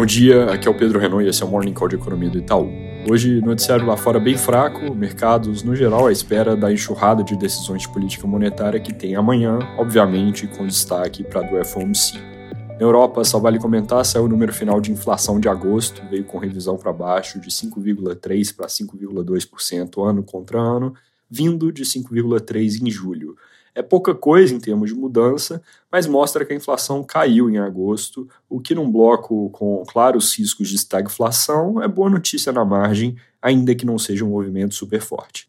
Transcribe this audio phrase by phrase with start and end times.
[0.00, 2.30] Bom dia, aqui é o Pedro Renault e esse é o Morning Call de Economia
[2.30, 2.72] do Itaú.
[3.10, 7.82] Hoje, noticiário lá fora bem fraco, mercados no geral à espera da enxurrada de decisões
[7.82, 12.14] de política monetária que tem amanhã, obviamente com destaque para a do FOMC.
[12.16, 16.38] Na Europa, só vale comentar, saiu o número final de inflação de agosto, veio com
[16.38, 20.94] revisão para baixo de 5,3% para 5,2% ano contra ano,
[21.30, 23.36] vindo de 5,3% em julho.
[23.74, 28.28] É pouca coisa em termos de mudança, mas mostra que a inflação caiu em agosto,
[28.48, 33.74] o que num bloco com claros riscos de estagflação é boa notícia na margem, ainda
[33.74, 35.48] que não seja um movimento super forte.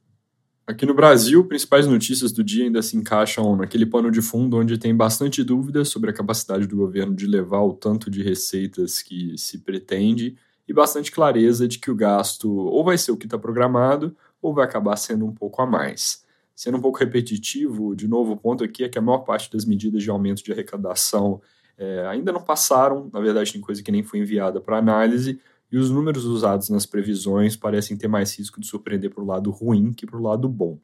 [0.65, 4.77] Aqui no Brasil, principais notícias do dia ainda se encaixam naquele pano de fundo onde
[4.77, 9.37] tem bastante dúvida sobre a capacidade do governo de levar o tanto de receitas que
[9.37, 13.37] se pretende e bastante clareza de que o gasto ou vai ser o que está
[13.37, 16.23] programado ou vai acabar sendo um pouco a mais.
[16.61, 19.65] Sendo um pouco repetitivo, de novo, o ponto aqui é que a maior parte das
[19.65, 21.41] medidas de aumento de arrecadação
[21.75, 25.77] é, ainda não passaram, na verdade, tem coisa que nem foi enviada para análise, e
[25.79, 29.91] os números usados nas previsões parecem ter mais risco de surpreender para o lado ruim
[29.91, 30.79] que para o lado bom.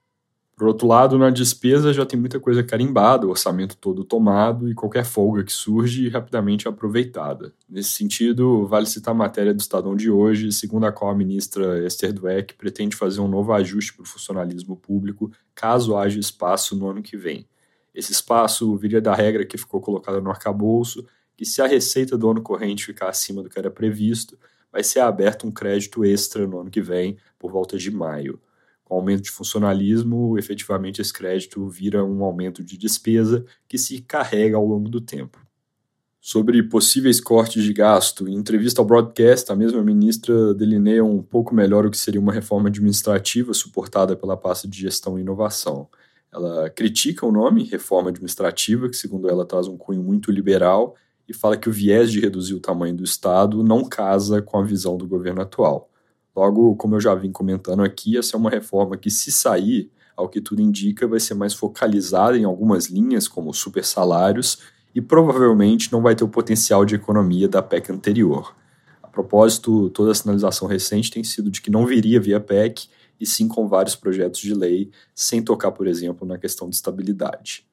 [0.58, 4.74] Por outro lado, na despesa já tem muita coisa carimbada, o orçamento todo tomado e
[4.74, 7.54] qualquer folga que surge rapidamente aproveitada.
[7.70, 11.86] Nesse sentido, vale citar a matéria do Estadão de hoje, segundo a qual a ministra
[11.86, 16.90] Esther Dweck pretende fazer um novo ajuste para o funcionalismo público caso haja espaço no
[16.90, 17.48] ano que vem.
[17.94, 22.32] Esse espaço viria da regra que ficou colocada no arcabouço, que se a receita do
[22.32, 24.36] ano corrente ficar acima do que era previsto,
[24.72, 28.40] vai ser aberto um crédito extra no ano que vem, por volta de maio
[28.88, 34.56] com aumento de funcionalismo, efetivamente esse crédito vira um aumento de despesa que se carrega
[34.56, 35.46] ao longo do tempo.
[36.22, 41.54] Sobre possíveis cortes de gasto, em entrevista ao broadcast, a mesma ministra delineia um pouco
[41.54, 45.90] melhor o que seria uma reforma administrativa suportada pela pasta de gestão e inovação.
[46.32, 50.96] Ela critica o nome, reforma administrativa, que segundo ela traz um cunho muito liberal,
[51.28, 54.64] e fala que o viés de reduzir o tamanho do Estado não casa com a
[54.64, 55.90] visão do governo atual.
[56.38, 60.30] Logo, como eu já vim comentando aqui, essa é uma reforma que, se sair, ao
[60.30, 64.60] que tudo indica, vai ser mais focalizada em algumas linhas, como super salários,
[64.94, 68.56] e provavelmente não vai ter o potencial de economia da PEC anterior.
[69.02, 72.88] A propósito, toda a sinalização recente tem sido de que não viria via PEC,
[73.20, 77.66] e sim com vários projetos de lei, sem tocar, por exemplo, na questão de estabilidade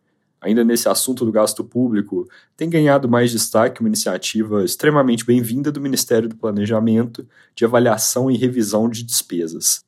[0.45, 5.81] ainda nesse assunto do gasto público, tem ganhado mais destaque uma iniciativa extremamente bem-vinda do
[5.81, 9.83] Ministério do Planejamento de avaliação e revisão de despesas.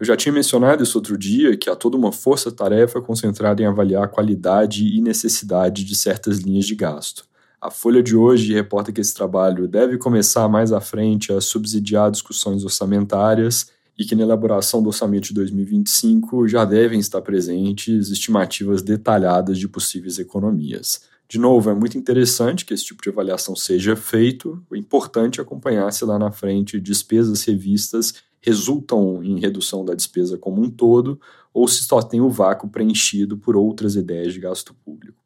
[0.00, 4.04] Eu já tinha mencionado isso outro dia, que há toda uma força-tarefa concentrada em avaliar
[4.04, 7.24] a qualidade e necessidade de certas linhas de gasto.
[7.60, 12.10] A Folha de hoje reporta que esse trabalho deve começar mais à frente a subsidiar
[12.10, 13.70] discussões orçamentárias
[14.00, 19.68] e que na elaboração do orçamento de 2025 já devem estar presentes estimativas detalhadas de
[19.68, 21.02] possíveis economias.
[21.28, 24.64] De novo, é muito interessante que esse tipo de avaliação seja feito.
[24.70, 30.38] O importante é acompanhar se lá na frente despesas revistas resultam em redução da despesa
[30.38, 31.20] como um todo
[31.52, 35.20] ou se só tem o vácuo preenchido por outras ideias de gasto público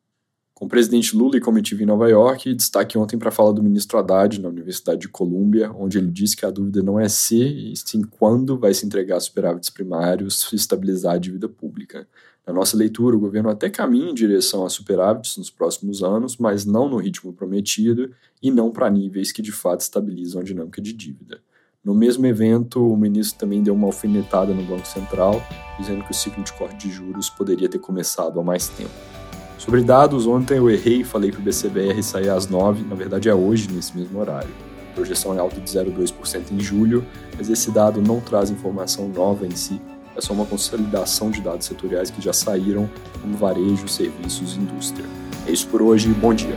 [0.55, 3.63] com o presidente Lula e comitiva em Nova York, destaque ontem para a fala do
[3.63, 7.43] ministro Haddad na Universidade de Colômbia, onde ele disse que a dúvida não é se,
[7.43, 12.07] e sim quando vai se entregar superávites primários e estabilizar a dívida pública.
[12.47, 16.65] Na nossa leitura, o governo até caminha em direção a superávites nos próximos anos, mas
[16.65, 20.93] não no ritmo prometido e não para níveis que de fato estabilizam a dinâmica de
[20.93, 21.41] dívida.
[21.83, 25.43] No mesmo evento, o ministro também deu uma alfinetada no Banco Central,
[25.79, 29.24] dizendo que o ciclo de corte de juros poderia ter começado há mais tempo.
[29.65, 33.31] Sobre dados, ontem eu errei e falei que o BCBR sair às 9, na verdade
[33.31, 34.51] é hoje, nesse mesmo horário.
[34.91, 37.03] A projeção é alta de 0,2% em julho,
[37.35, 39.81] mas esse dado não traz informação nova em si,
[40.15, 42.91] é só uma consolidação de dados setoriais que já saíram,
[43.23, 45.07] como varejo, serviços e indústria.
[45.47, 46.57] É isso por hoje, bom dia.